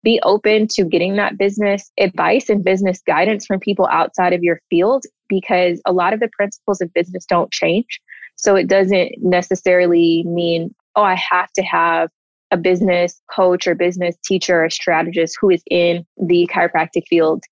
[0.03, 4.59] Be open to getting that business advice and business guidance from people outside of your
[4.69, 8.01] field because a lot of the principles of business don't change.
[8.35, 12.09] So it doesn't necessarily mean, oh, I have to have
[12.49, 17.43] a business coach or business teacher or strategist who is in the chiropractic field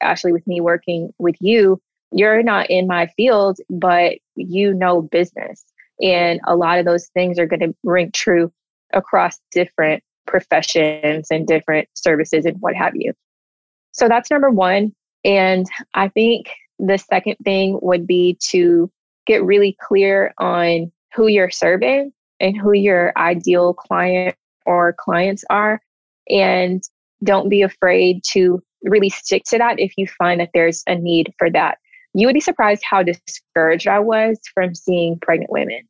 [0.00, 1.80] Ashley, with me working with you,
[2.12, 5.64] you're not in my field, but you know business.
[6.02, 8.52] And a lot of those things are going to ring true
[8.92, 13.12] across different professions and different services and what have you.
[13.92, 14.92] So that's number one.
[15.24, 18.90] And I think the second thing would be to
[19.26, 24.34] get really clear on who you're serving and who your ideal client
[24.64, 25.80] or clients are.
[26.28, 26.82] And
[27.22, 31.32] don't be afraid to really stick to that if you find that there's a need
[31.38, 31.78] for that.
[32.14, 35.82] You would be surprised how discouraged I was from seeing pregnant women.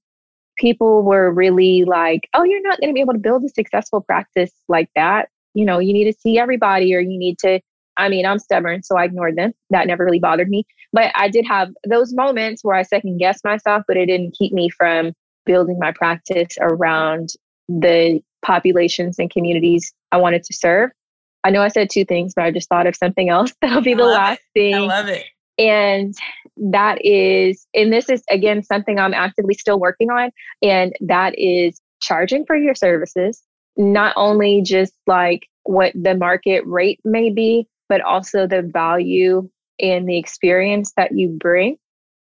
[0.59, 4.03] People were really like, oh, you're not going to be able to build a successful
[4.03, 5.29] practice like that.
[5.55, 7.61] You know, you need to see everybody or you need to.
[7.97, 9.53] I mean, I'm stubborn, so I ignored them.
[9.71, 10.65] That never really bothered me.
[10.93, 14.53] But I did have those moments where I second guessed myself, but it didn't keep
[14.53, 15.13] me from
[15.47, 17.31] building my practice around
[17.69, 20.91] the populations and communities I wanted to serve.
[21.45, 23.53] I know I said two things, but I just thought of something else.
[23.63, 24.59] That'll be the last it.
[24.59, 24.75] thing.
[24.75, 25.25] I love it.
[25.59, 26.15] And
[26.57, 30.31] that is, and this is again something I'm actively still working on,
[30.63, 33.43] and that is charging for your services,
[33.77, 39.49] not only just like what the market rate may be, but also the value
[39.81, 41.77] and the experience that you bring.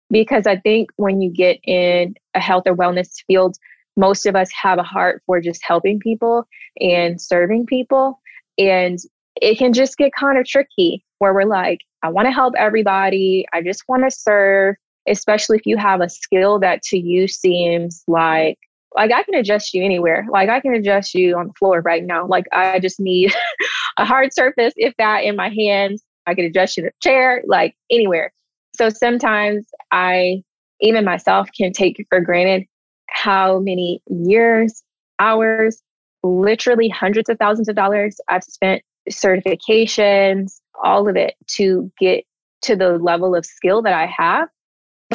[0.09, 3.57] Because I think when you get in a health or wellness field,
[3.95, 6.47] most of us have a heart for just helping people
[6.81, 8.19] and serving people.
[8.57, 8.97] And
[9.41, 13.45] it can just get kind of tricky where we're like, I want to help everybody.
[13.53, 14.75] I just want to serve,
[15.07, 18.57] especially if you have a skill that to you seems like
[18.95, 20.25] like I can adjust you anywhere.
[20.31, 22.25] Like I can adjust you on the floor right now.
[22.25, 23.33] Like I just need
[23.97, 26.03] a hard surface, if that, in my hands.
[26.25, 28.31] I can adjust you in a chair, like anywhere.
[28.75, 30.43] So sometimes I,
[30.81, 32.65] even myself, can take for granted
[33.09, 34.83] how many years,
[35.19, 35.81] hours,
[36.23, 42.25] literally hundreds of thousands of dollars I've spent certifications, all of it to get
[42.61, 44.49] to the level of skill that I have.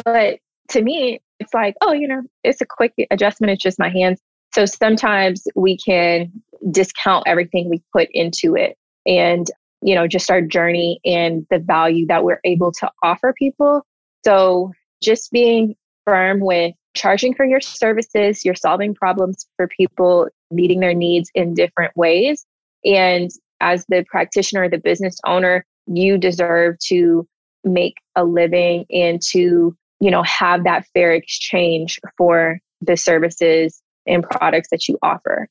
[0.03, 3.51] But to me, it's like, oh, you know, it's a quick adjustment.
[3.51, 4.19] It's just my hands.
[4.53, 6.31] So sometimes we can
[6.71, 9.47] discount everything we put into it and,
[9.81, 13.85] you know, just our journey and the value that we're able to offer people.
[14.23, 14.71] So
[15.03, 15.75] just being
[16.05, 21.53] firm with charging for your services, you're solving problems for people, meeting their needs in
[21.53, 22.45] different ways.
[22.85, 23.29] And
[23.61, 27.27] as the practitioner, the business owner, you deserve to
[27.63, 34.23] make a living and to, you know, have that fair exchange for the services and
[34.23, 35.47] products that you offer.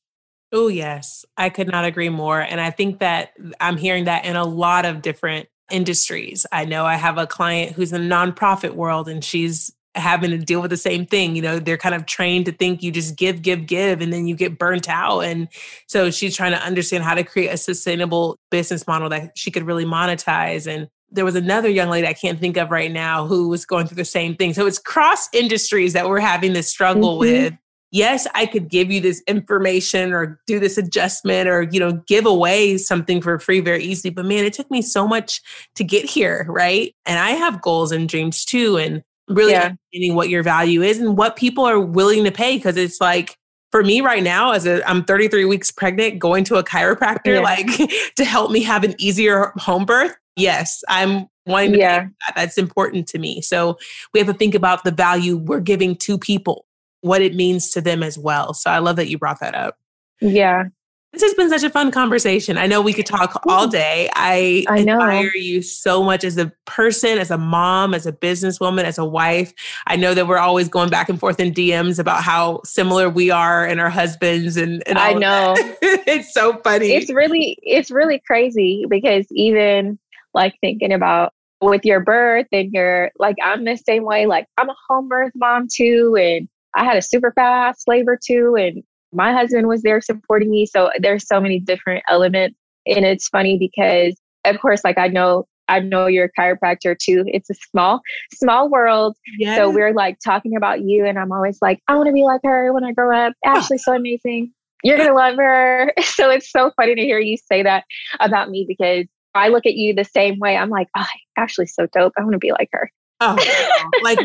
[0.53, 1.25] Oh, yes.
[1.37, 2.41] I could not agree more.
[2.41, 6.47] And I think that I'm hearing that in a lot of different industries.
[6.53, 10.39] I know I have a client who's in the nonprofit world and she's having to
[10.39, 11.37] deal with the same thing.
[11.37, 14.27] You know, they're kind of trained to think you just give, give, give, and then
[14.27, 15.21] you get burnt out.
[15.21, 15.49] And
[15.87, 19.65] so she's trying to understand how to create a sustainable business model that she could
[19.65, 20.67] really monetize.
[20.67, 23.87] And there was another young lady I can't think of right now who was going
[23.87, 24.53] through the same thing.
[24.53, 27.33] So it's cross industries that we're having this struggle mm-hmm.
[27.33, 27.55] with.
[27.93, 32.27] Yes, I could give you this information or do this adjustment or, you know, give
[32.27, 34.11] away something for free very easily.
[34.11, 35.41] But man, it took me so much
[35.77, 36.93] to get here, right?
[37.07, 38.79] And I have goals and dreams too.
[38.79, 39.65] And really yeah.
[39.65, 42.59] understanding what your value is and what people are willing to pay.
[42.59, 43.39] Cause it's like,
[43.75, 47.41] for me right now, as a I'm 33 weeks pregnant, going to a chiropractor, yeah.
[47.41, 47.67] like
[48.17, 50.15] to help me have an easier home birth.
[50.37, 52.05] Yes, I'm wanting to yeah.
[52.05, 52.37] That.
[52.37, 53.41] That's important to me.
[53.41, 53.77] So
[54.13, 56.67] we have to think about the value we're giving to people,
[57.01, 58.55] what it means to them as well.
[58.55, 59.77] So I love that you brought that up.
[60.21, 60.67] Yeah.
[61.15, 62.59] This has been such a fun conversation.
[62.59, 64.11] I know we could talk all day.
[64.15, 64.95] I, I know.
[64.95, 69.05] admire you so much as a person, as a mom, as a businesswoman, as a
[69.05, 69.55] wife.
[69.87, 73.31] I know that we're always going back and forth in DMs about how similar we
[73.31, 75.55] are and our husbands and, and I know.
[75.83, 76.93] it's so funny.
[76.93, 80.01] It's really it's really crazy because even
[80.35, 84.27] like thinking about with your birth and you're like I'm the same way.
[84.27, 88.57] Like I'm a home birth mom too and I had a super fast labor too
[88.59, 88.83] and
[89.15, 90.67] my husband was there supporting me.
[90.67, 92.57] So there's so many different elements.
[92.87, 97.25] And it's funny because of course, like I know I know you're a chiropractor too.
[97.27, 98.01] It's a small,
[98.35, 99.17] small world.
[99.39, 99.57] Yes.
[99.57, 102.43] So we're like talking about you, and I'm always like, I want to be like
[102.45, 103.33] her when I grow up.
[103.47, 103.57] Ah.
[103.57, 104.53] Ashley's so amazing.
[104.83, 105.93] You're gonna love her.
[106.03, 107.85] So it's so funny to hear you say that
[108.21, 110.57] about me because I look at you the same way.
[110.57, 111.07] I'm like, oh,
[111.37, 112.13] Ashley's so dope.
[112.19, 112.91] I want to be like her.
[113.27, 114.19] Oh, like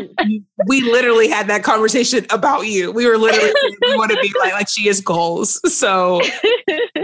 [0.66, 2.92] we literally had that conversation about you.
[2.92, 5.60] We were literally we want to be like like she has goals.
[5.80, 6.20] So,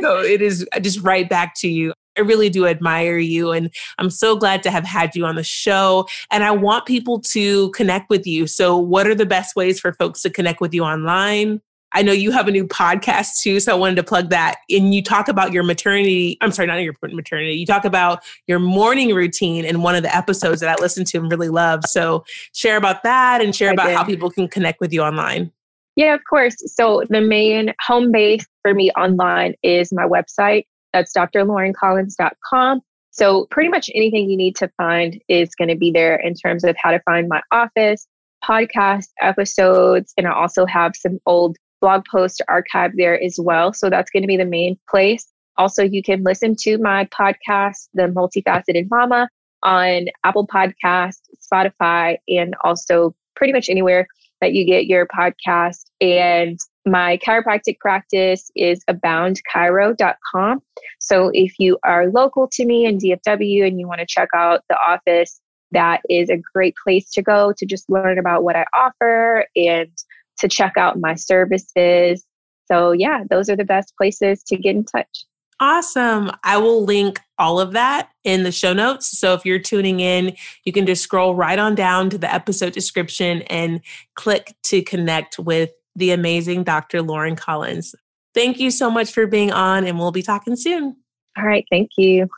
[0.02, 1.94] so it is uh, just right back to you.
[2.18, 5.42] I really do admire you and I'm so glad to have had you on the
[5.42, 8.46] show and I want people to connect with you.
[8.46, 11.62] So what are the best ways for folks to connect with you online?
[11.96, 14.56] I know you have a new podcast too, so I wanted to plug that.
[14.68, 16.36] And you talk about your maternity.
[16.42, 17.54] I'm sorry, not your maternity.
[17.54, 21.18] You talk about your morning routine in one of the episodes that I listened to
[21.18, 21.84] and really loved.
[21.84, 23.96] So share about that and share I about did.
[23.96, 25.50] how people can connect with you online.
[25.96, 26.56] Yeah, of course.
[26.66, 30.66] So the main home base for me online is my website.
[30.92, 32.82] That's drlaurencollins.com.
[33.10, 36.62] So pretty much anything you need to find is going to be there in terms
[36.62, 38.06] of how to find my office,
[38.44, 43.72] podcast episodes, and I also have some old blog post archive there as well.
[43.72, 45.32] So that's going to be the main place.
[45.58, 49.28] Also, you can listen to my podcast, The Multifaceted Mama,
[49.62, 54.06] on Apple Podcast, Spotify, and also pretty much anywhere
[54.40, 55.84] that you get your podcast.
[56.00, 60.62] And my chiropractic practice is aboundchiro.com.
[61.00, 64.62] So if you are local to me in DFW and you want to check out
[64.68, 65.40] the office,
[65.72, 69.90] that is a great place to go to just learn about what I offer and
[70.38, 72.24] to check out my services.
[72.66, 75.24] So, yeah, those are the best places to get in touch.
[75.58, 76.30] Awesome.
[76.44, 79.18] I will link all of that in the show notes.
[79.18, 82.74] So if you're tuning in, you can just scroll right on down to the episode
[82.74, 83.80] description and
[84.14, 87.00] click to connect with the amazing Dr.
[87.00, 87.94] Lauren Collins.
[88.34, 90.96] Thank you so much for being on, and we'll be talking soon.
[91.38, 91.64] All right.
[91.70, 92.28] Thank you.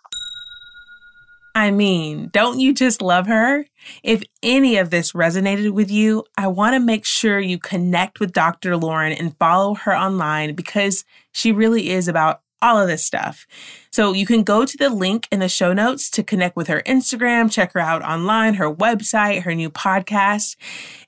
[1.59, 3.67] I mean, don't you just love her?
[4.05, 8.33] If any of this resonated with you, I want to make sure you connect with
[8.33, 8.77] Dr.
[8.77, 13.47] Lauren and follow her online because she really is about all of this stuff.
[13.91, 16.83] So you can go to the link in the show notes to connect with her
[16.87, 20.57] Instagram, check her out online, her website, her new podcast.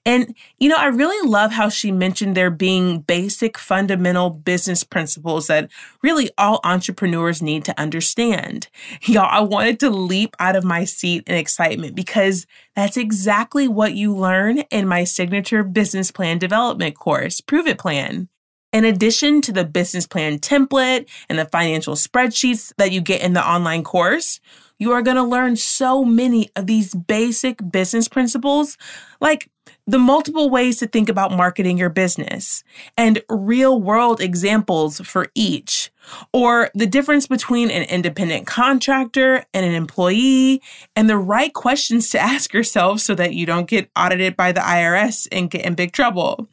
[0.07, 5.47] And, you know, I really love how she mentioned there being basic fundamental business principles
[5.49, 5.71] that
[6.03, 8.69] really all entrepreneurs need to understand.
[9.03, 13.95] Y'all, I wanted to leap out of my seat in excitement because that's exactly what
[13.95, 18.29] you learn in my signature business plan development course, Prove It Plan.
[18.73, 23.33] In addition to the business plan template and the financial spreadsheets that you get in
[23.33, 24.39] the online course,
[24.79, 28.79] you are going to learn so many of these basic business principles,
[29.21, 29.51] like
[29.87, 32.63] the multiple ways to think about marketing your business
[32.97, 35.91] and real world examples for each,
[36.33, 40.63] or the difference between an independent contractor and an employee,
[40.97, 44.61] and the right questions to ask yourself so that you don't get audited by the
[44.61, 46.49] IRS and get in big trouble.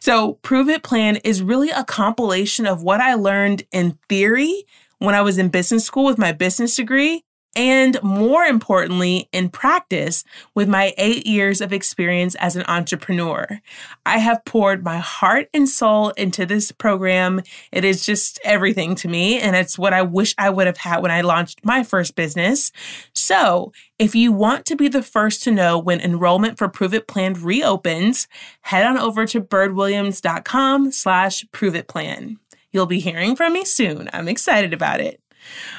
[0.00, 4.64] So, Prove It Plan is really a compilation of what I learned in theory
[4.98, 7.24] when I was in business school with my business degree
[7.54, 10.24] and more importantly, in practice
[10.54, 13.60] with my eight years of experience as an entrepreneur.
[14.06, 17.42] I have poured my heart and soul into this program.
[17.70, 21.02] It is just everything to me, and it's what I wish I would have had
[21.02, 22.72] when I launched my first business.
[23.14, 27.06] So, if you want to be the first to know when enrollment for Prove It
[27.06, 28.26] Plan reopens,
[28.62, 32.38] head on over to birdwilliams.com slash prove it plan.
[32.72, 34.08] You'll be hearing from me soon.
[34.12, 35.21] I'm excited about it.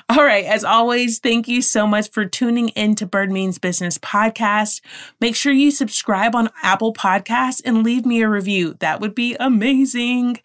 [0.09, 0.45] All right.
[0.45, 4.81] As always, thank you so much for tuning in to Bird Means Business podcast.
[5.19, 8.75] Make sure you subscribe on Apple Podcasts and leave me a review.
[8.79, 10.39] That would be amazing.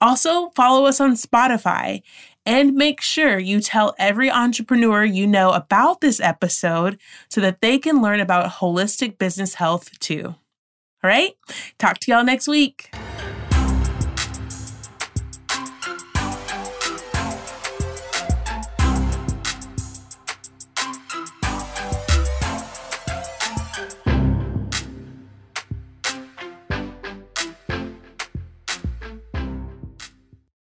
[0.00, 2.02] Also, follow us on Spotify
[2.46, 6.98] and make sure you tell every entrepreneur you know about this episode
[7.28, 10.34] so that they can learn about holistic business health too.
[11.04, 11.32] All right.
[11.78, 12.90] Talk to y'all next week.